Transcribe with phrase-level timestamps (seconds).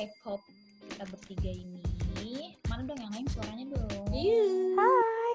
[0.00, 0.40] K-pop
[0.88, 2.56] kita bertiga ini.
[2.72, 4.08] Mana dong yang lain suaranya dong?
[4.08, 5.34] Hai.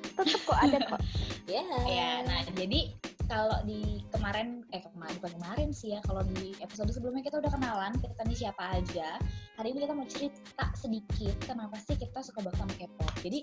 [0.00, 1.02] Tetep kok ada kok.
[1.48, 1.64] Ya.
[1.88, 2.92] Ya, nah jadi
[3.24, 7.48] kalau di kemarin eh kemarin bukan kemarin sih ya kalau di episode sebelumnya kita udah
[7.48, 9.16] kenalan kita nih siapa aja
[9.56, 13.38] hari ini kita mau cerita sedikit kenapa sih kita suka banget sama K-pop jadi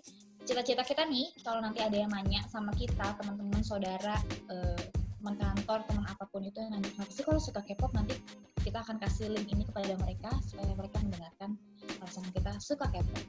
[0.46, 4.22] cita-cita kita nih kalau nanti ada yang nanya sama kita teman-teman saudara
[4.54, 4.86] eh,
[5.26, 8.14] teman kantor teman apa pun itu yang kenapa sih kalau suka K-pop nanti
[8.62, 11.58] kita akan kasih link ini kepada mereka supaya mereka mendengarkan
[11.98, 13.26] alasan kita suka K-pop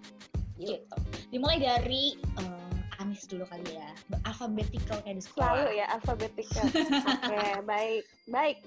[0.61, 0.97] gitu
[1.33, 3.89] dimulai dari eh, Anis dulu kali ya
[4.29, 6.65] alphabetical kayak di sekolah Selalu ya alfabetikal.
[7.17, 8.05] Oke, baik.
[8.29, 8.59] Baik.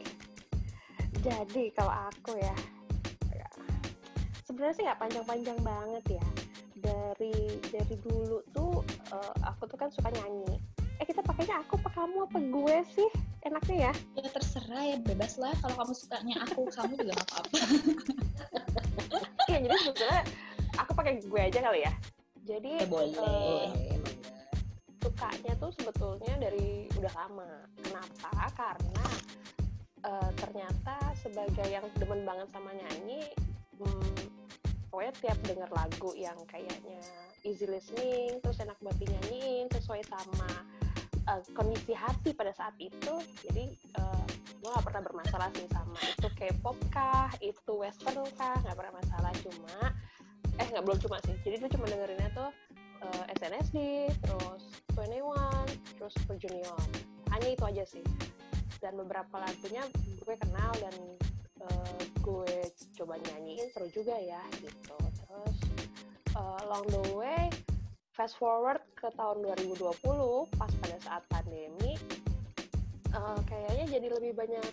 [1.19, 2.55] Jadi kalau aku ya,
[3.33, 3.49] ya,
[4.45, 6.25] sebenarnya sih nggak panjang-panjang banget ya.
[6.79, 10.61] Dari dari dulu tuh eh, aku tuh kan suka nyanyi.
[10.99, 13.09] Eh kita pakainya aku apa kamu apa gue sih?
[13.47, 13.93] Enaknya ya.
[14.19, 17.57] ya terserah ya bebas lah kalau kamu sukanya aku kamu juga apa-apa
[19.47, 20.19] Iya jadi sebetulnya
[20.75, 21.93] aku pakai gue aja kali ya.
[22.43, 23.95] Jadi ya boleh eh,
[24.99, 27.51] sukanya tuh sebetulnya dari udah lama.
[27.79, 28.31] Kenapa?
[28.51, 29.05] Karena
[30.03, 33.23] eh, ternyata sebagai yang demen banget sama nyanyi,
[33.79, 34.15] hmm,
[34.91, 36.99] pokoknya tiap denger lagu yang kayaknya
[37.47, 40.51] easy listening, terus enak buat dinyanyiin sesuai sama
[41.29, 43.13] eh, kondisi hati pada saat itu.
[43.45, 44.25] Jadi eh,
[44.59, 49.31] gue gak pernah bermasalah sih sama itu K-pop kah, itu western kah, nggak pernah masalah.
[49.39, 49.93] Cuma
[50.59, 51.35] eh nggak belum cuma sih.
[51.45, 52.51] Jadi gue cuma dengerinnya tuh
[53.07, 53.77] eh, SNSD,
[54.19, 54.63] terus
[54.97, 56.79] 21, terus Super Junior.
[57.31, 58.05] Hanya itu aja sih.
[58.79, 60.95] Dan beberapa lagunya gue kenal dan
[61.63, 62.55] eh, gue
[62.99, 64.95] coba nyanyiin seru juga ya gitu.
[64.99, 65.57] Terus
[66.35, 67.47] eh, along the way,
[68.19, 69.95] fast forward ke tahun 2020
[70.59, 71.95] pas pada saat pandemi,
[73.15, 74.67] eh, kayaknya jadi lebih banyak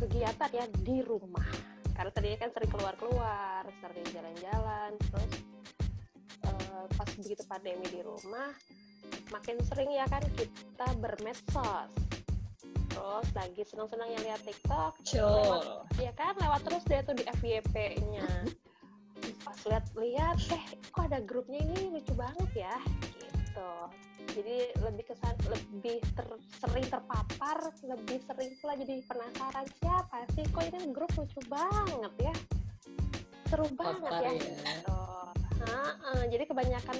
[0.00, 1.44] kegiatan ya di rumah.
[1.92, 5.32] Karena tadinya kan sering keluar-keluar, sering jalan-jalan, terus
[6.48, 8.56] eh, pas begitu pandemi di rumah
[9.30, 11.90] makin sering ya kan kita bermedsos
[12.96, 15.84] terus lagi senang-senang yang lihat TikTok Cul.
[16.00, 18.26] ya kan lewat terus dia tuh di FYP-nya
[19.46, 21.94] pas lihat-lihat eh kok ada grupnya ini?
[21.94, 22.74] Lucu banget ya.
[23.14, 23.70] Gitu.
[24.34, 30.42] Jadi lebih kesan lebih ter- sering terpapar lebih sering pula jadi penasaran siapa sih?
[30.50, 32.34] Kok ini grup lucu banget ya?
[33.46, 34.42] Seru banget Papar ya, ya.
[34.42, 34.98] gitu.
[35.66, 36.98] Ha-ha, jadi kebanyakan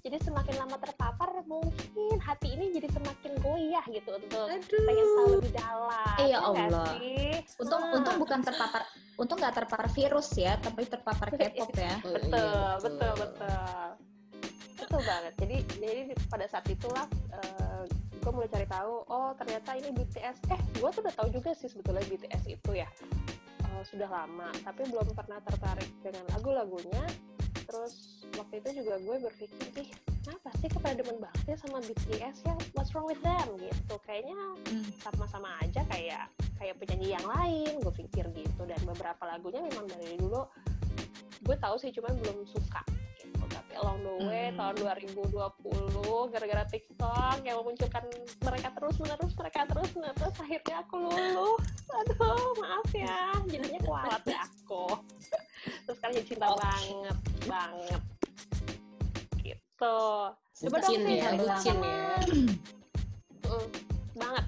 [0.00, 5.52] jadi semakin lama terpapar mungkin hati ini jadi semakin goyah gitu untuk pengen tahu lebih
[5.52, 6.86] dalam Eh, ya nggak Allah.
[6.96, 7.32] sih?
[7.58, 7.94] untung Ah.
[7.94, 8.82] untung bukan terpapar
[9.16, 13.56] untung nggak terpapar virus ya tapi terpapar K-pop ya Oh, betul, iya, betul, betul,
[14.76, 15.32] betul banget.
[15.36, 17.04] Jadi, jadi pada saat itulah
[18.16, 20.44] gue mulai cari tahu, oh ternyata ini BTS.
[20.46, 22.88] Eh, gue tuh udah tahu juga sih sebetulnya BTS itu ya
[23.62, 27.00] Eh, sudah lama, tapi belum pernah tertarik dengan lagu-lagunya.
[27.70, 27.94] Terus
[28.34, 29.88] waktu itu juga gue berpikir, ih
[30.26, 32.54] kenapa sih kepada demen banget ya sama BTS ya?
[32.74, 33.94] What's wrong with them gitu?
[34.02, 34.34] Kayaknya
[34.66, 34.86] Hmm.
[34.98, 36.26] sama-sama aja kayak
[36.58, 40.44] kayak penyanyi yang lain gue pikir gitu dan beberapa lagunya memang dari dulu
[41.40, 42.84] gue tahu sih cuman belum suka
[43.50, 44.58] tapi along the way Hmm.
[44.58, 48.04] tahun 2020 gara-gara TikTok yang memunculkan
[48.40, 51.56] mereka terus menerus mereka terus menerus akhirnya aku luluh
[51.90, 54.86] aduh maaf ya jadinya kualat ya aku
[55.84, 56.60] terus sekarang jadi cinta Oke.
[56.62, 58.02] banget banget
[59.42, 59.98] gitu
[60.60, 62.12] Coba dong, Bucin ya, bucin ya.
[63.48, 63.66] Mm,
[64.14, 64.46] banget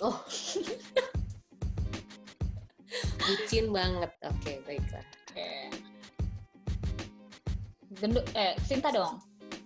[0.00, 0.16] Oh.
[3.20, 4.10] Bucin banget.
[4.24, 5.04] Oke, baiklah.
[5.28, 5.68] Oke.
[7.92, 9.18] Gendut eh Sinta dong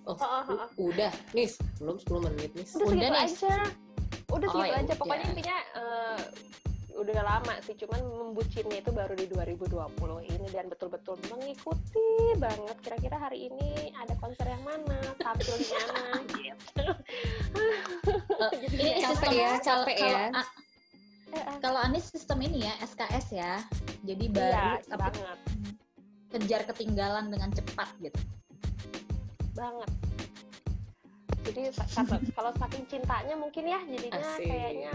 [0.04, 0.68] Oh, Oh, oh, oh.
[0.82, 1.56] udah, Nis.
[1.76, 2.72] Belum 10 menit, Nis.
[2.74, 3.24] udah, Udah, segitu nih.
[3.24, 3.54] aja
[4.26, 5.30] udah Oh, segitu ya aja pokoknya udah.
[5.30, 6.20] intinya eh,
[6.94, 9.74] udah lama sih cuman membucinnya itu baru di 2020
[10.26, 16.02] ini dan betul-betul mengikuti banget kira-kira hari ini ada konser yang mana tampil di mana
[16.30, 16.84] gitu
[18.54, 20.26] Jadi ini capek sistem ya, kalau- capek kalau, ya.
[20.30, 20.52] A-
[21.26, 23.52] eh, eh, kalau Anis sistem ini ya SKS ya
[24.02, 25.38] jadi baru iya tapi banget
[26.34, 28.18] kejar ketinggalan dengan cepat gitu.
[29.54, 29.90] Banget.
[31.44, 34.48] Jadi kata- kalau saking cintanya mungkin ya jadinya Asik.
[34.50, 34.94] kayaknya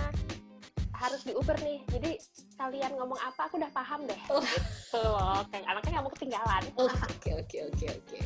[1.00, 1.80] harus di Uber nih.
[1.88, 2.12] Jadi
[2.60, 4.20] kalian ngomong apa aku udah paham deh.
[4.28, 4.44] Oh.
[4.44, 5.40] gitu loh.
[5.48, 6.64] Kayak anaknya nggak mau ketinggalan.
[6.76, 8.20] Oh, Oke, oke, oke, oke.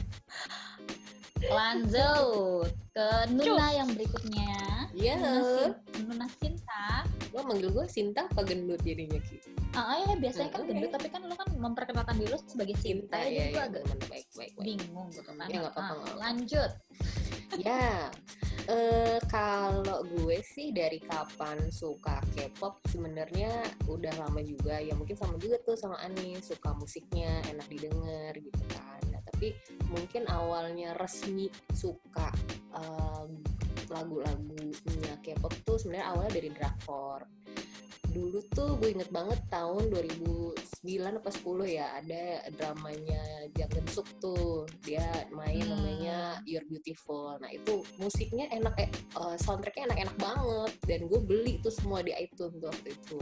[1.49, 4.53] Lanjut ke Nuna yang berikutnya
[4.93, 5.17] Iya.
[5.17, 6.85] Nuna, Sin- Nuna Sinta
[7.33, 9.41] Lo manggil gue Sinta apa gendut jadinya, Ki?
[9.73, 10.69] Ah ya biasanya kan Oke.
[10.69, 13.65] gendut tapi kan lu kan memperkenalkan diri lu sebagai Sinta, Sinta, jadi ya, gue ya,
[13.65, 14.53] agak baik, baik, baik.
[14.61, 15.49] bingung gitu kan.
[15.49, 16.09] Ya, apa-apa, Ah, apa-apa.
[16.21, 16.71] lanjut.
[17.57, 18.09] Ya,
[18.63, 23.51] Eh, kalau gue sih dari kapan suka K-pop sebenarnya
[23.91, 28.63] udah lama juga ya mungkin sama juga tuh sama Ani suka musiknya enak didengar gitu
[28.71, 29.12] kan
[29.43, 29.59] tapi
[29.91, 32.31] mungkin awalnya resmi suka
[32.79, 33.43] em,
[33.91, 37.27] lagu-lagunya K-pop tuh sebenarnya awalnya dari drakor.
[38.07, 41.43] Dulu tuh gue inget banget tahun 2009 apa 10
[41.75, 42.23] ya ada
[42.55, 43.19] dramanya
[43.59, 44.63] Jang Geun Suk tuh.
[44.79, 45.75] Dia main Hmm.
[45.75, 47.35] namanya You're Beautiful.
[47.43, 50.71] Nah itu musiknya enak eh eh, soundtracknya enak-enak banget.
[50.87, 53.19] Dan gue beli tuh semua di iTunes tuh waktu itu.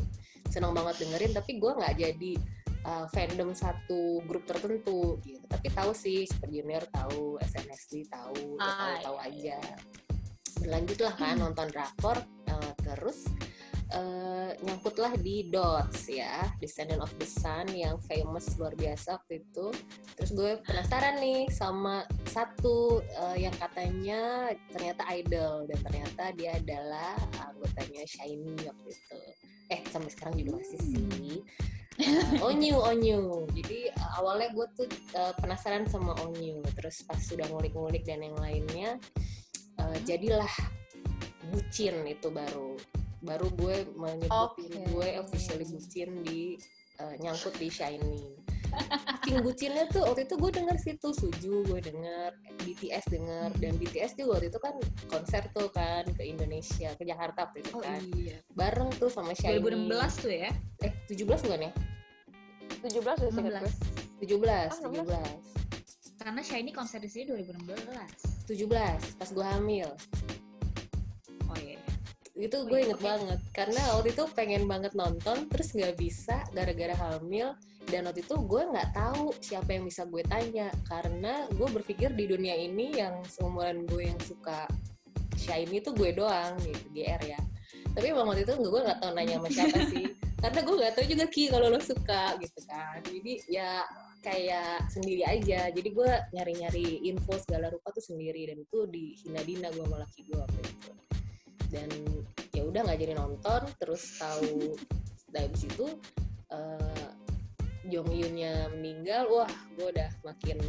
[0.53, 5.45] Senang banget dengerin tapi gue nggak jadi eh, fandom satu grup tertentu gitu.
[5.45, 9.59] Tapi tahu sih Super Junior tahu SNSD tahu ya Ah, tahu tahu iya, aja
[10.61, 13.25] berlanjutlah kan nonton drakor eh, terus
[13.91, 19.67] eh, nyangkutlah di Dots ya Descendant of the Sun yang famous luar biasa waktu itu.
[20.15, 27.17] Terus gue penasaran nih sama satu eh, yang katanya ternyata idol dan ternyata dia adalah
[27.51, 29.19] anggotanya Shiny waktu itu.
[29.71, 31.41] Eh sampai sekarang juga masih sih
[31.99, 33.49] Uh, Onyu Onyu.
[33.51, 36.63] Jadi uh, awalnya gue tuh uh, penasaran sama Onyu.
[36.77, 38.95] Terus pas sudah ngulik-ngulik dan yang lainnya
[39.81, 40.51] uh, jadilah
[41.51, 42.79] bucin itu baru.
[43.21, 44.89] Baru gue menyebut diri Oke.
[44.95, 46.57] gue officially bucin di
[47.03, 48.41] uh, nyangkut di Shiny
[48.71, 52.29] Saking bucinnya tuh waktu itu gue denger situ Suju gue denger
[52.59, 54.75] BTS denger dan BTS juga waktu itu kan
[55.07, 58.37] konser tuh kan ke Indonesia ke Jakarta waktu itu Oh kan iya.
[58.51, 59.87] bareng tuh sama Shiny 2016
[60.19, 60.51] tuh ya.
[60.79, 61.71] eh 17 bukan ya
[62.81, 63.73] 17 udah singkat gue
[64.21, 65.61] 17 Ah, 17
[66.17, 68.45] Karena Shiny konser di sini 2016.
[68.45, 68.69] 17
[69.17, 69.97] pas gue hamil Oh.
[72.47, 73.39] Itu gue inget banget.
[73.51, 77.53] Karena waktu itu pengen banget nonton terus nggak bisa gara-gara hamil.
[77.85, 80.73] Dan waktu itu gue nggak tahu siapa yang bisa gue tanya.
[80.87, 84.65] Karena gue berpikir di dunia ini yang seumuran gue yang suka
[85.37, 87.39] shiny tuh gue doang gitu GR ya.
[87.91, 90.05] Tapi emang waktu itu gue nggak tahu nanya sama siapa sih.
[90.41, 93.03] Karena gue nggak tahu juga ki kalau lo suka gitu kan.
[93.05, 93.85] Jadi ya
[94.23, 95.69] kayak sendiri aja.
[95.69, 98.49] Jadi gue nyari-nyari info segala rupa tuh sendiri.
[98.49, 101.00] Dan itu di Hinadina gue sama laki gue waktu itu
[101.71, 101.89] dan
[102.51, 104.75] ya udah nggak jadi nonton terus tahu
[105.31, 105.87] dari situ
[106.51, 107.09] uh,
[107.89, 110.61] Jong Yunnya meninggal wah gue udah makin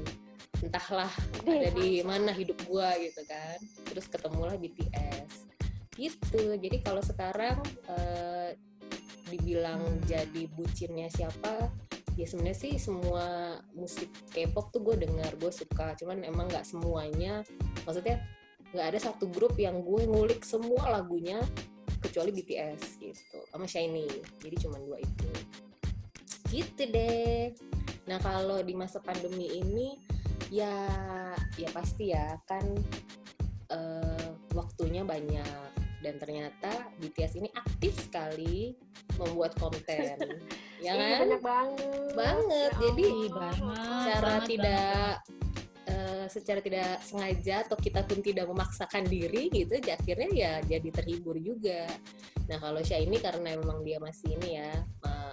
[0.63, 1.11] entahlah
[1.45, 3.59] ada di mana hidup gue gitu kan.
[3.91, 5.51] Terus ketemulah BTS
[5.99, 6.57] gitu.
[6.57, 7.61] Jadi kalau sekarang
[7.91, 8.57] eh,
[9.29, 10.01] dibilang Hmm.
[10.05, 11.73] jadi bucinnya siapa
[12.21, 15.93] ya sebenarnya sih semua musik K-pop tuh gue dengar gue suka.
[15.99, 17.45] Cuman emang nggak semuanya.
[17.85, 18.23] Maksudnya
[18.73, 21.39] nggak ada satu grup yang gue ngulik semua lagunya
[22.01, 23.39] kecuali BTS gitu.
[23.53, 24.09] Sama Shiny.
[24.41, 25.29] Jadi cuma dua itu.
[26.49, 27.53] Gitu deh.
[28.09, 29.97] Nah kalau di masa pandemi ini
[30.53, 30.91] ya
[31.57, 32.65] ya pasti ya kan
[33.71, 35.71] eh, waktunya banyak.
[36.03, 38.75] Dan ternyata BTS ini aktif sekali
[39.21, 40.17] membuat konten.
[40.83, 41.19] Ya Iya, kan?
[41.23, 42.11] banyak banget.
[42.19, 42.71] Banget.
[42.75, 43.87] Ya jadi banget.
[44.03, 45.42] secara banget, tidak eh,
[46.33, 51.37] secara tidak sengaja atau kita pun tidak memaksakan diri gitu ya akhirnya ya jadi terhibur
[51.37, 51.85] juga.
[52.49, 54.73] Nah kalau Shiny karena memang dia masih ini ya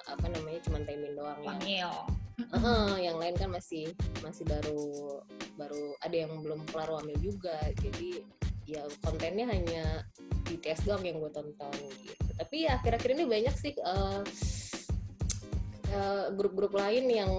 [0.09, 1.87] apa namanya cuma timing doang ya.
[2.39, 3.91] Heeh, yang lain kan masih
[4.23, 5.21] masih baru
[5.59, 7.55] baru ada yang belum kelar wamil juga.
[7.79, 8.23] Jadi
[8.65, 10.05] ya kontennya hanya
[10.47, 11.73] BTS doang yang gue tonton
[12.05, 12.29] gitu.
[12.37, 14.21] Tapi ya akhir-akhir ini banyak sih eh,
[15.93, 17.31] eh, grup-grup lain yang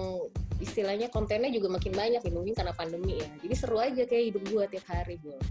[0.61, 4.43] istilahnya kontennya juga makin banyak ya mungkin karena pandemi ya jadi seru aja kayak hidup
[4.45, 5.39] gue tiap hari gue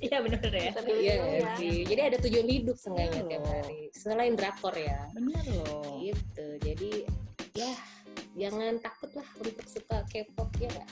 [0.00, 0.72] Iya bener ya.
[0.72, 1.48] Bisa pilih iya ya.
[1.56, 3.52] sih jadi ada tujuan hidup seenggaknya tiap Oh.
[3.52, 6.00] hari selain drakor ya Bener loh.
[6.00, 6.90] gitu jadi
[7.52, 7.72] ya
[8.32, 10.90] jangan takut lah untuk suka K-pop ya nggak?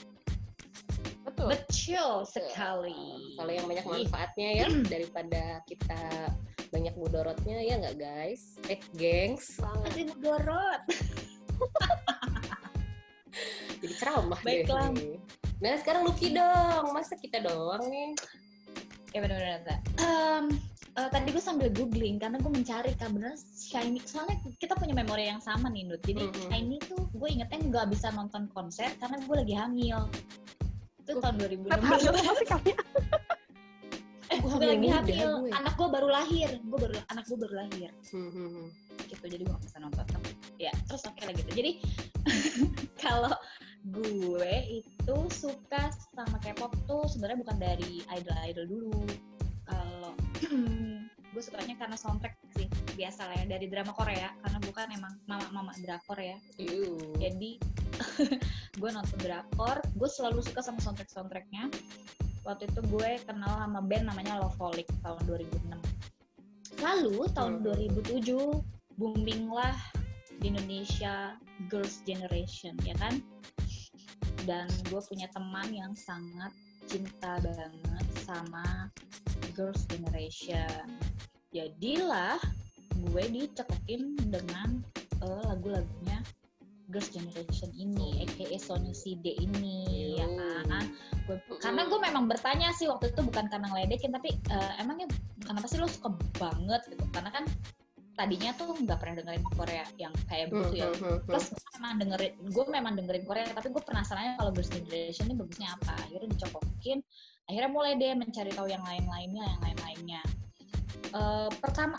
[1.21, 2.97] betul Betul sekali.
[3.33, 6.01] kalau yang banyak manfaatnya ya daripada kita
[6.69, 10.81] banyak mudorotnya ya nggak guys eh gengs banget Masih mudorot.
[13.79, 14.91] jadi ceramah Baiklah.
[14.91, 15.17] deh
[15.59, 16.95] nah sekarang Lucky dong.
[16.95, 18.15] Masa kita doang nih?
[19.11, 19.59] Ya bener-bener.
[19.99, 20.55] Um,
[20.95, 25.27] eh, tadi gue sambil googling karena gue mencari kan bener Shiny soalnya kita punya memori
[25.27, 25.99] yang sama nih Nut.
[26.01, 26.47] Jadi Mhm.
[26.47, 29.99] Shiny tuh gue ingetnya nggak bisa nonton konser karena gue lagi hamil.
[30.97, 31.83] Itu Uh, tahun Kenapa?
[31.91, 32.71] Harus 2016 masih kami
[34.29, 35.51] eh, Gua gue lagi hamil gue.
[35.51, 36.49] anak gue baru lahir.
[36.63, 37.89] Gue baru anak gue baru lahir.
[38.13, 38.67] Hmm, hmm, hmm.
[39.09, 40.05] Gitu jadi gue gak bisa nonton
[40.59, 41.51] ya terus oke lah gitu.
[41.55, 41.71] Jadi
[43.03, 43.31] kalau
[43.95, 49.01] gue itu suka sama K-pop tuh sebenarnya bukan dari idol-idol dulu.
[49.65, 50.13] Kalau
[51.33, 52.67] gue sukanya karena soundtrack sih
[52.99, 56.35] biasa lah ya dari drama Korea karena bukan emang mama-mama drakor ya.
[56.59, 57.15] Yuh.
[57.21, 57.51] jadi
[58.81, 61.69] gue nonton drakor gue selalu suka sama soundtrack soundtracknya
[62.43, 67.77] waktu itu gue kenal sama band namanya Loveholic tahun 2006 lalu tahun Hmm.
[68.01, 69.73] 2007 booming lah
[70.43, 71.39] di Indonesia
[71.71, 73.23] Girls Generation ya kan
[74.43, 76.51] dan gue punya teman yang sangat
[76.85, 78.91] cinta banget sama
[79.55, 80.99] Girls Generation
[81.55, 82.37] jadilah
[83.09, 84.83] gue dicekokin dengan
[85.23, 86.19] eh, lagu-lagunya
[86.89, 90.25] Girls Generation ini, aka Sony CD ini, ya
[90.65, 90.89] kan?
[91.29, 95.05] Gua- karena gue memang bertanya sih waktu itu bukan karena ngeledekin, tapi eh, emangnya
[95.45, 96.09] kenapa sih lo suka
[96.41, 97.05] banget gitu?
[97.13, 97.45] Karena kan
[98.19, 100.87] tadinya tuh nggak pernah dengerin Korea yang kayak Hmm, begitu ya.
[100.91, 101.29] hmm, hmm, hmm.
[101.31, 105.35] Terus gue memang dengerin, gue memang dengerin Korea, tapi gue penasarannya kalau Girls Generation ini
[105.39, 105.93] bagusnya apa.
[106.03, 106.99] Akhirnya dicokokin,
[107.47, 110.21] akhirnya mulai deh mencari tahu yang lain-lainnya, yang lain-lainnya.
[111.09, 111.95] Eh, pertama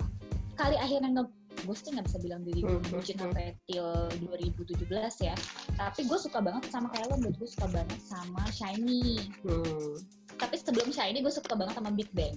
[0.55, 1.25] kali akhirnya nge
[1.61, 3.23] gue sih nggak bisa bilang diri gue Hmm, hmm, bucin hmm.
[3.27, 3.89] sampai till
[4.23, 4.87] 2017
[5.21, 5.35] ya
[5.77, 9.99] tapi gue suka banget sama kayak lo gue suka banget sama Shiny Hmm.
[10.41, 12.33] tapi sebelum Shiny gue suka banget sama Big Bang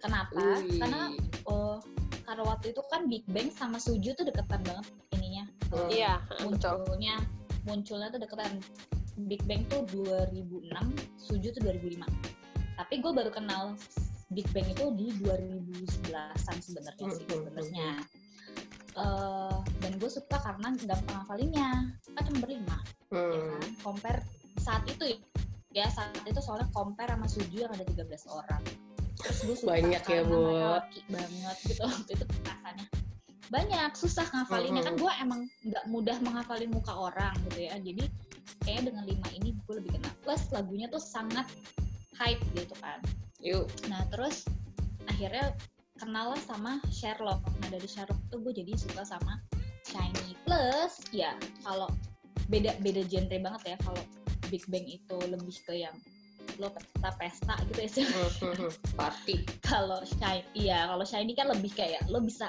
[0.00, 0.40] kenapa
[0.80, 1.12] karena
[1.48, 1.80] oh
[2.24, 5.44] karena waktu itu kan Big Bang sama Suju tuh deketan banget ininya.
[5.70, 5.88] Hmm.
[5.88, 6.56] Iya, betul.
[6.56, 7.14] munculnya
[7.64, 8.52] munculnya tuh deketan.
[9.30, 10.74] Big Bang tuh 2006
[11.22, 12.02] Suju tuh 2005
[12.74, 13.78] tapi gue baru kenal
[14.34, 17.90] Big Bang itu di 2011an sebenarnya sih Hmm, hmm, sebenarnya.
[18.94, 22.78] Eh, dan gue suka karena gampang hafalinnya kan cuma berlima
[23.10, 23.62] ya Hmm.
[23.62, 24.20] kan compare
[24.58, 25.18] saat itu
[25.70, 25.86] ya.
[25.90, 28.62] Saat itu soalnya compare sama Suju yang ada 13 orang
[29.20, 30.40] terus gue Banyak ya, Bu.
[30.58, 32.86] laki banget gitu waktu itu rasanya
[33.52, 37.76] banyak susah ngafalinnya kan gue emang nggak mudah menghafalin muka orang gitu ya.
[37.76, 38.08] Jadi
[38.64, 41.46] kayaknya dengan lima ini gue lebih kenal plus lagunya tuh sangat
[42.16, 42.98] hype gitu kan.
[43.44, 43.68] Yuk.
[43.92, 44.48] nah terus
[45.04, 45.52] akhirnya
[46.00, 47.44] kenal lah sama Sherlock.
[47.60, 49.38] Nah dari Sherlock tuh gue jadi suka sama
[49.84, 50.34] Shiny.
[50.48, 51.92] Plus ya kalau
[52.48, 53.76] beda beda genre banget ya.
[53.84, 54.02] Kalau
[54.48, 55.94] Big Bang itu lebih ke yang
[57.66, 58.04] gitu ya sih.
[58.04, 58.72] Hmm, hmm, hmm.
[58.94, 59.36] Party.
[59.60, 62.48] kalau Shiny iya kalau Shiny kan lebih kayak lo bisa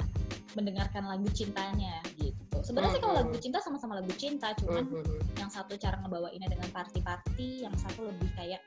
[0.54, 3.22] mendengarkan lagu cintanya gitu sebenarnya sih kalau Mhm.
[3.28, 5.20] lagu cinta sama-sama lagu cinta cuman hmm, hmm.
[5.36, 8.62] yang satu cara ngebawainnya dengan party-party yang satu lebih kayak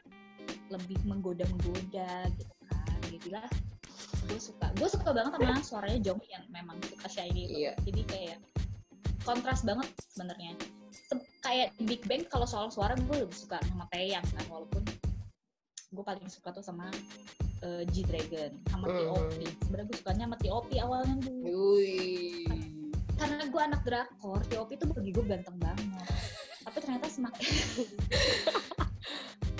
[0.68, 3.46] lebih menggoda-menggoda gitu kan jadilah
[4.28, 7.72] gue suka gue suka banget sama suaranya Jong yang memang suka Shiny itu Iya.
[7.88, 8.38] jadi kayak
[9.24, 10.52] kontras banget sebenarnya
[11.08, 14.84] Se- kayak Big Bang kalau soal suara gue lebih suka sama Taeyang kan walaupun
[15.88, 16.92] gue paling suka tuh sama
[17.60, 18.96] eh, G Dragon sama Mhm.
[18.98, 21.42] T.O.P sebenarnya gue sukanya sama T.O.P awalnya dulu
[21.76, 22.44] Wih.
[23.16, 26.06] karena gue anak drakor T.O.P tuh bagi gue ganteng banget
[26.62, 27.46] tapi ternyata semakin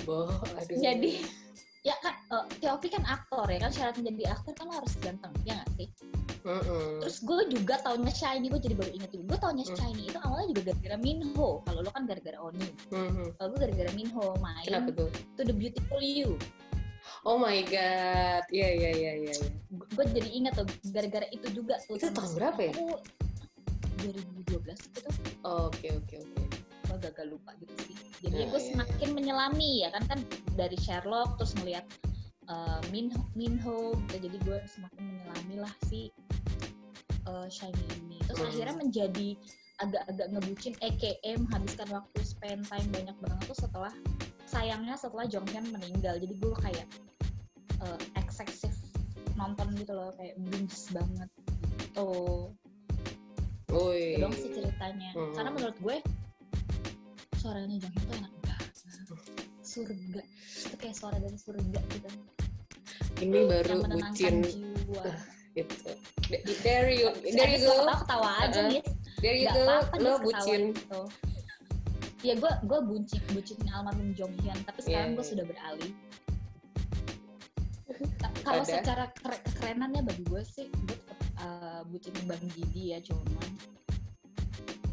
[0.05, 0.79] Boh, aduh.
[0.79, 1.21] jadi
[1.83, 5.33] ya kan eh, T.O.P kan aktor ya kan syarat menjadi aktor kan lo harus ganteng
[5.43, 5.89] ya nggak sih
[6.49, 6.99] Mm-mm.
[6.99, 9.77] terus gue juga taunya Shiny gue jadi baru inget juga gue taunya Hmm.
[9.77, 13.37] Shiny itu awalnya juga gara-gara Minho kalau lo kan gara-gara Oni Mhm.
[13.37, 15.09] kalau gue gara-gara Minho main Kenapa tuh?
[15.37, 16.41] To The Beautiful You
[17.23, 18.45] Oh my god.
[18.49, 19.33] Iya iya iya iya.
[19.33, 19.49] iya.
[19.69, 22.73] gue jadi inget tuh gara-gara itu juga tuh Itu tahun berapa ya?
[22.73, 22.87] aku
[23.99, 25.09] 2012 gitu
[25.43, 26.43] Oke oke oke.
[26.89, 28.67] gue gagal lupa gitu sih jadi Ya, gue ya.
[28.73, 30.19] semakin menyelami ya kan kan
[30.55, 31.85] dari Sherlock terus ngeliat
[32.49, 36.11] uh, Minho, Minho gitu jadi gue semakin menyelami lah si
[37.29, 38.19] uh, Shiny ini.
[38.25, 38.51] Terus Hmm.
[38.53, 39.29] akhirnya menjadi
[39.79, 43.45] agak-agak ngebucin EKM menghabiskan waktu spend time banyak banget.
[43.47, 43.95] Tuh setelah
[44.49, 46.87] sayangnya setelah Jonghyun meninggal jadi gue kayak
[47.85, 48.75] uh, excessive
[49.39, 51.29] nonton gitu loh kayak binge banget.
[51.95, 52.09] Gitu
[53.69, 55.11] itu dong sih ceritanya.
[55.13, 55.33] Hmm.
[55.37, 55.97] karena menurut gue
[57.39, 58.33] suaranya Jonghyun tuh enak
[59.69, 60.23] surga
[60.65, 62.09] itu kayak suara dari surga gitu
[63.19, 65.05] Ini baru bucin jiwa
[65.53, 65.91] gitu.
[66.31, 68.71] D- There you, there you go, ketawa ketawa aja Uh-uh.
[68.71, 68.83] nih
[69.19, 70.01] there you nggak go.
[70.01, 70.63] Lo bucin.
[70.73, 71.01] gitu
[72.19, 75.31] ya gue gue bucin bucin almarhum Jonghyun tapi sekarang Iya, gue iya.
[75.31, 75.93] sudah beralih
[78.19, 83.03] Ka- kalau secara kere- kekerenannya bagi gue sih gue tetap uh, bucin Bang Gidi ya
[83.03, 83.51] cuman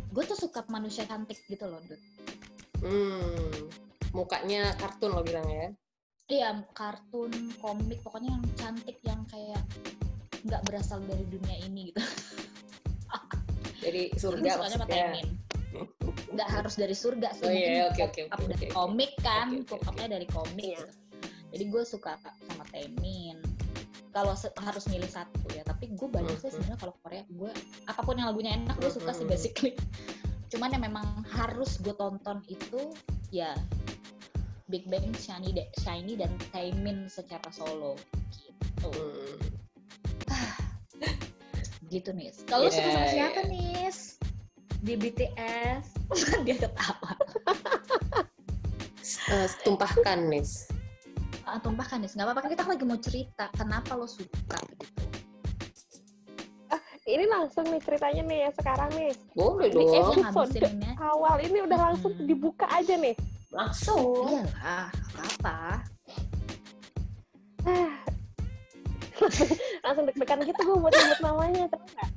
[0.10, 2.01] gue tuh suka manusia cantik gitu loh Dut.
[2.79, 3.67] Hmm.
[4.15, 5.67] Mukanya kartun lo bilang ya.
[6.25, 7.29] Iya, kartun,
[7.62, 9.62] komik, pokoknya yang cantik yang kayak
[10.48, 12.01] nggak berasal dari dunia ini gitu.
[13.86, 15.22] Jadi surga sama maksudnya.
[16.34, 18.74] Nggak harus dari surga sih, Oh iya, oke, up oke, dari oke.
[18.74, 20.63] komik kan, oke, pop up-nya dari komik.
[20.63, 20.79] Iya.
[20.79, 20.86] gitu.
[21.53, 23.38] Jadi gue suka sama Taemin.
[24.10, 24.31] Kalau
[24.63, 26.53] harus milih satu ya, tapi gue banyak sih Mhm.
[26.55, 27.51] sebenarnya kalau Korea gue
[27.86, 29.31] apa pun yang lagunya enak gue suka sih Mhm.
[29.31, 29.72] basically.
[30.55, 32.95] Cuman yang memang harus gue tonton itu
[33.29, 33.51] ya
[34.65, 35.53] Big Bang, Shiny,
[35.86, 37.93] Shiny dan Taemin secara solo
[38.34, 38.89] gitu.
[38.89, 39.38] Hmm.
[41.93, 42.34] gitu nih.
[42.50, 43.51] Kalau lu suka sama Yeah, siapa yeah.
[43.53, 43.89] nih?
[44.86, 45.86] Di BTS
[46.45, 47.12] dia ketawa.
[49.25, 50.69] Eh, tumpahkan nis.
[51.45, 54.86] Ah, tumpahkan nih, nggak apa-apa kan kita lagi mau cerita kenapa lo suka gitu.
[57.05, 59.13] Ini langsung nih ceritanya nih ya sekarang nih.
[59.38, 60.25] Boleh Di dong.
[60.25, 60.89] episode ini.
[60.98, 62.25] awal ini udah langsung Hmm.
[62.25, 63.13] dibuka aja nih.
[63.55, 64.27] Langsung.
[64.27, 65.57] Iyalah, apa?
[69.81, 72.09] langsung deg-degan gitu gue buat nyebut namanya tau nggak?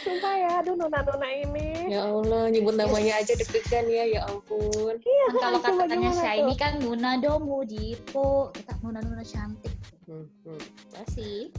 [0.00, 1.92] Sumpah ya, aduh nona-nona ini.
[1.92, 4.96] Ya Allah, nyebut namanya aja deg-degan ya, ya ampun.
[4.96, 6.56] Kan kalau Coba katanya gimana Shiny tuh?
[6.56, 9.74] kan Nuna Domu Dipo, kita Nuna-Nuna cantik.
[10.08, 10.60] Hmm, hmm.
[10.96, 11.52] Masih.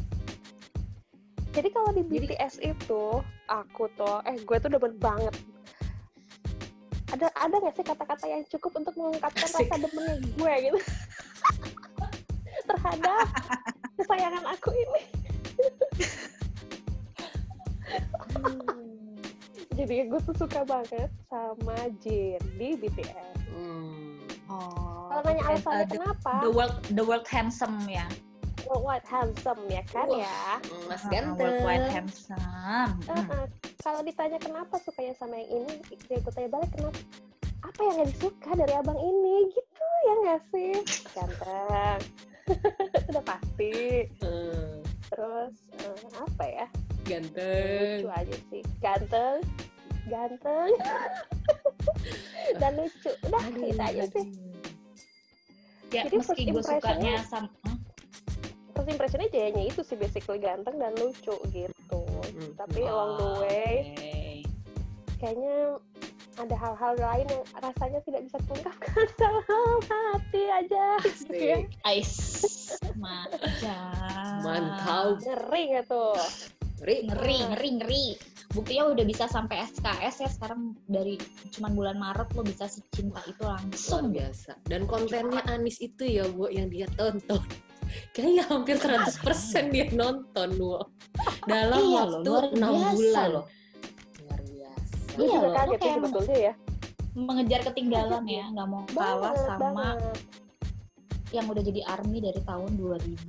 [1.51, 3.03] Jadi kalau di Jadi- BTS itu,
[3.45, 5.35] aku tuh, eh gue tuh demen banget.
[7.11, 9.67] Ada ada nggak sih kata-kata yang cukup untuk mengungkapkan Asik.
[9.67, 10.79] rasa demennya gue gitu
[12.71, 13.27] terhadap
[13.99, 15.01] kesayangan aku ini.
[19.75, 23.35] Jadi gue tuh suka banget sama Jin di BTS.
[23.51, 24.19] Hmm.
[24.47, 25.11] Oh.
[25.11, 28.07] Kalau nanya alasannya uh, the, kenapa, the world the world handsome ya.
[28.71, 30.23] worldwide handsome ya kan Wah.
[30.23, 30.39] ya.
[30.87, 31.43] Mas Uh, ganteng.
[31.43, 32.39] Worldwide handsome.
[32.39, 33.11] Hmm.
[33.11, 33.45] Uh-uh.
[33.81, 35.73] Kalau ditanya kenapa sukanya sama yang ini,
[36.05, 36.99] ya gue tanya balik kenapa?
[37.61, 39.49] Apa yang gak disuka dari abang ini?
[39.49, 40.73] Gitu ya nggak sih?
[41.13, 41.99] Ganteng.
[43.09, 43.73] Sudah pasti.
[44.21, 44.81] Hmm.
[45.09, 46.67] Terus eh, apa ya?
[47.05, 47.97] Ganteng.
[48.05, 48.61] Lucu aja sih.
[48.79, 49.37] Ganteng.
[50.05, 50.71] Ganteng.
[52.61, 53.11] Dan lucu.
[53.25, 54.25] Udah Aduh, itu aja sih.
[55.91, 56.79] Ya, Jadi meski first gue sukanya
[57.19, 57.79] impressionnya- sama hmm,
[58.71, 62.01] First impressionnya jayanya itu sih basically ganteng dan lucu gitu.
[62.31, 62.51] Hmm.
[62.57, 63.73] Tapi along the way
[65.21, 65.77] kayaknya
[66.41, 71.57] ada hal-hal lain yang rasanya tidak bisa terungkapkan dalam hati aja gitu ya.
[71.85, 72.13] Ais.
[72.97, 74.41] Macam.
[74.41, 75.21] Mantap.
[75.21, 76.17] ngeri nggak tuh
[76.81, 76.97] Ngeri.
[77.05, 78.05] Ngeri, ngeri, ngeri.
[78.51, 81.15] Buktinya udah bisa sampai SKS ya sekarang dari
[81.53, 84.09] cuman bulan Maret lo bisa secinta itu Luar langsung.
[84.09, 84.57] biasa.
[84.65, 87.39] Dan kontennya Anis itu ya, Bu, yang dia tonton.
[88.11, 90.79] Kayaknya hampir 100% dia nonton, Bu.
[91.45, 93.27] Dalam Iya loh, waktu luar 6 biasa bulan.
[93.31, 93.45] loh.
[94.21, 94.93] Luar biasa.
[95.11, 96.53] gue Iya juga lo kaget sih kayak sebetulnya ya
[97.11, 100.15] Mengejar ketinggalan ya, nggak mau kalah banget sama banget
[101.31, 103.23] yang udah jadi army dari tahun 2000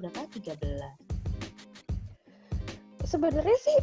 [0.00, 0.24] berapa?
[0.24, 0.56] 13.
[3.04, 3.78] sebenarnya sih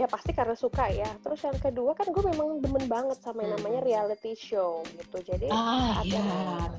[0.00, 1.12] ya pasti karena suka ya.
[1.20, 3.88] Terus yang kedua kan gue memang demen banget sama yang namanya Hmm.
[3.92, 5.20] reality show gitu.
[5.20, 6.16] Jadi Ah, saat, iya.
[6.16, 6.28] yang,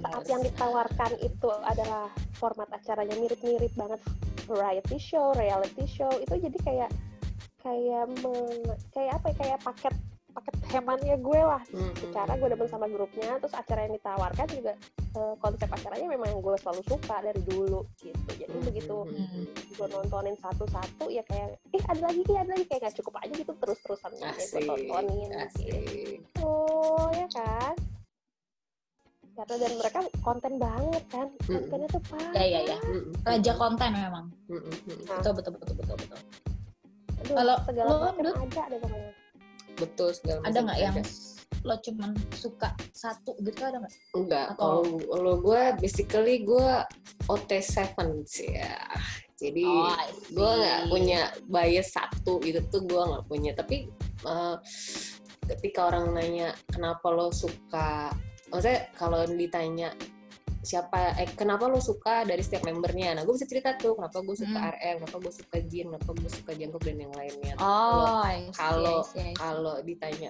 [0.01, 4.01] saat yang ditawarkan itu adalah format acaranya mirip-mirip banget.
[4.49, 6.09] Variety show, reality show.
[6.17, 6.89] Itu jadi kayak
[7.61, 9.35] kayak men- kayak apa ya?
[9.37, 9.95] Kayak paket
[10.31, 11.61] paket hemannya gue lah.
[11.69, 14.73] Hmm, secara gue demen sama grupnya terus acara yang ditawarkan juga
[15.11, 18.19] eh, konsep acaranya memang yang gue selalu suka dari dulu gitu.
[18.31, 19.43] Jadi Hmm, begitu hmm,
[19.75, 22.65] gue nontonin satu-satu ya kayak ih ada lagi ih, ada lagi.
[22.65, 25.37] Kayak nggak cukup aja gitu terus-terusan Asik, tontonin gitu.
[25.39, 26.19] asik.
[26.43, 27.75] oh ya kan?
[29.31, 31.27] Karena dan mereka konten banget kan?
[31.41, 32.33] Kontennya tuh parah.
[32.35, 32.77] Ya, ya, ya.
[33.23, 34.25] Raja konten memang.
[34.51, 34.59] Nah,
[35.17, 36.19] Betul, betul, betul, betul, betul.
[37.15, 39.11] aduh, Kalau segala lo, macam ada deh pokoknya
[39.77, 41.03] Betul segala Ada macam nggak yang ada.
[41.61, 43.93] lo cuman suka satu gitu ada nggak?
[44.17, 46.69] Enggak, kalau kalau gue basically gue
[47.29, 48.81] OT7 sih ya.
[49.37, 49.93] Jadi Oh,
[50.33, 53.51] gue nggak punya bias satu gitu tuh gue nggak punya.
[53.53, 53.89] Tapi
[54.25, 54.55] eh,
[55.49, 58.09] ketika orang nanya kenapa lo suka,
[58.49, 59.93] maksudnya kalau ditanya
[60.61, 64.35] siapa, eh kenapa lo suka dari setiap membernya, nah gue bisa cerita tuh kenapa gue
[64.35, 64.71] suka Hmm.
[64.71, 67.53] RM, kenapa gue suka Jin, kenapa gue suka Jungkook dan yang lainnya.
[67.57, 68.21] Oh,
[68.53, 69.01] kalau-.
[69.33, 70.29] Kalau ditanya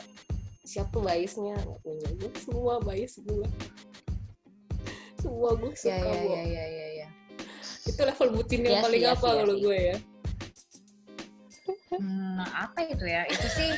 [0.61, 3.47] siapa biasnya nggak punya gue semua bias gue
[5.17, 6.31] semua gue suka Ya, ya, Bu.
[6.31, 7.07] ya, ya, ya, ya.
[7.83, 9.63] itu level bucin yang Iya paling sih, iya apa sih, iya kalau sih.
[9.65, 9.95] gue ya
[11.91, 13.27] Hmm, apa itu ya?
[13.27, 13.69] Itu sih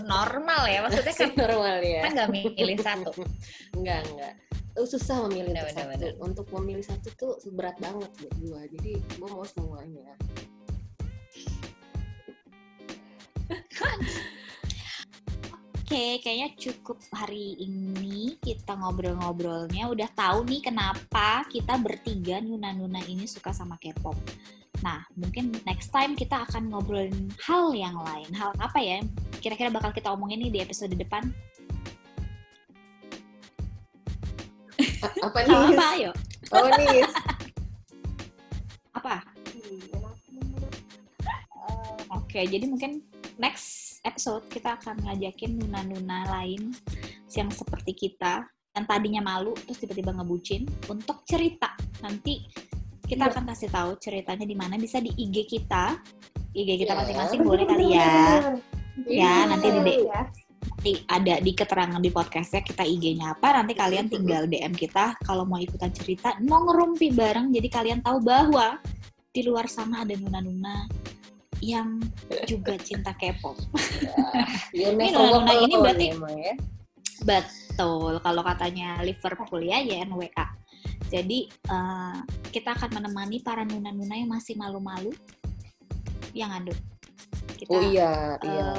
[0.00, 0.78] normal ya.
[0.86, 3.10] Maksudnya kan normal ya kan nggak milih satu.
[3.76, 4.32] enggak enggak
[4.86, 6.12] susah memilih Bener, untuk bener, satu bener.
[6.20, 10.12] untuk memilih satu tuh berat banget buat gue jadi gue mau semuanya
[15.88, 19.88] Oke, kayaknya cukup hari ini kita ngobrol-ngobrolnya.
[19.88, 24.12] Udah tahu nih kenapa kita bertiga Nuna-Nuna ini suka sama K-pop.
[24.84, 28.28] Nah, mungkin next time kita akan ngobrolin hal yang lain.
[28.36, 29.00] Hal apa ya?
[29.40, 31.24] Kira-kira bakal kita omongin nih di episode depan.
[35.22, 36.10] Apa nih apa, ayo?
[36.54, 37.02] oh nih
[38.94, 39.22] Apa?
[42.08, 43.00] Oke, jadi mungkin
[43.40, 46.76] next episode kita akan ngajakin nuna-nuna lain
[47.32, 48.44] yang seperti kita
[48.76, 51.72] yang tadinya malu terus tiba-tiba ngebucin untuk cerita.
[52.04, 52.44] Nanti
[53.08, 53.32] kita Iya.
[53.32, 55.98] akan kasih tahu ceritanya di mana bisa di IG kita.
[56.52, 57.00] IG kita Iya.
[57.00, 58.12] masing-masing boleh kali ya.
[59.08, 60.20] Ya, nanti di ya.
[60.78, 65.42] Nanti ada di keterangan di podcastnya kita IG-nya apa nanti kalian tinggal DM kita kalau
[65.42, 68.78] mau ikutan cerita mau ngerumpi bareng jadi kalian tahu bahwa
[69.34, 70.86] di luar sana ada nuna-nuna
[71.58, 71.98] yang
[72.46, 73.58] juga cinta K-pop.
[74.70, 76.54] You Ini never walk nuna-nuna ini berarti- emang ya.
[77.26, 80.38] Betul, kalau katanya Liverpool ya YNWK.
[81.10, 82.16] Jadi eh,
[82.54, 85.10] kita akan menemani para nuna-nuna yang masih malu-malu
[86.30, 86.78] yang ngandut.
[87.58, 88.70] Kita, Oh iya, eh, iya.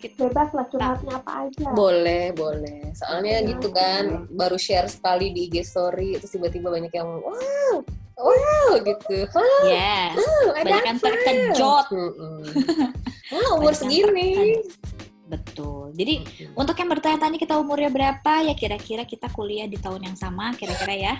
[0.00, 2.90] Kita bebas lah curhatnya apa aja Boleh, boleh.
[2.92, 3.48] Soalnya Iya.
[3.52, 7.74] gitu kan, baru share sekali di IG story, terus tiba-tiba banyak yang wow,
[8.16, 9.28] wow gitu.
[9.30, 10.16] Wow, yes,
[10.50, 11.86] ada banyak yang terkejut.
[11.92, 12.40] Mm-mm.
[13.32, 14.30] Wah, umur yang segini.
[15.26, 15.94] Betul.
[15.94, 16.58] Jadi Mm-mm.
[16.58, 20.96] untuk yang bertanya-tanya kita umurnya berapa ya kira-kira kita kuliah di tahun yang sama kira-kira
[20.96, 21.14] ya.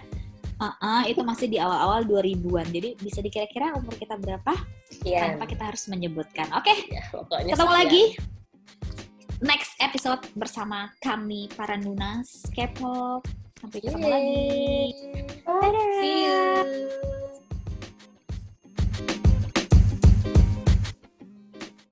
[0.60, 2.68] Uh-uh, itu masih di awal-awal 2000-an.
[2.68, 4.52] Jadi bisa dikira-kira umur kita berapa
[4.92, 5.40] Sekian.
[5.40, 6.52] tanpa kita harus menyebutkan.
[6.52, 7.80] Oke, Ya, pokoknya ketemu sekian.
[7.80, 8.02] lagi
[9.40, 13.24] next episode bersama kami para Nunas K-pop.
[13.60, 14.92] Sampai jumpa lagi.
[15.44, 15.76] Bye.
[16.00, 17.19] See you.